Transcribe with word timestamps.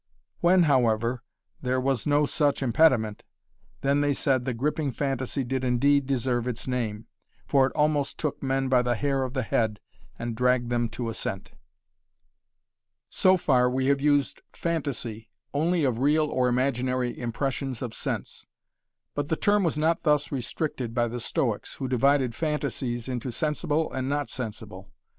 When, 0.39 0.63
however, 0.63 1.21
there 1.61 1.79
was 1.79 2.07
no 2.07 2.25
such 2.25 2.63
impediment, 2.63 3.23
then 3.81 4.01
they 4.01 4.15
said 4.15 4.45
the 4.45 4.53
gripping 4.55 4.91
phantasy 4.93 5.43
did 5.43 5.63
indeed 5.63 6.07
deserve 6.07 6.47
its 6.47 6.67
name, 6.67 7.05
for 7.45 7.67
it 7.67 7.71
almost 7.73 8.17
took 8.17 8.41
men 8.41 8.67
by 8.67 8.81
the 8.81 8.95
hair 8.95 9.21
of 9.21 9.35
the 9.35 9.43
head 9.43 9.79
and 10.17 10.35
dragged 10.35 10.71
them 10.71 10.89
to 10.89 11.09
assent. 11.09 11.51
So 13.11 13.37
far 13.37 13.69
we 13.69 13.89
have 13.89 14.01
used 14.01 14.41
"phantasy" 14.53 15.29
only 15.53 15.83
of 15.83 15.99
real 15.99 16.25
or 16.25 16.47
imaginary 16.47 17.15
impressions 17.15 17.83
of 17.83 17.93
sense. 17.93 18.47
But 19.13 19.29
the 19.29 19.35
term 19.37 19.63
was 19.63 19.77
not 19.77 20.01
thus 20.01 20.31
restricted 20.31 20.95
by 20.95 21.09
the 21.09 21.19
Stoics, 21.19 21.75
who 21.75 21.87
divided 21.87 22.33
phantasies 22.33 23.07
into 23.07 23.31
sensible 23.31 23.93
and 23.93 24.09
not 24.09 24.31
sensible. 24.31 24.89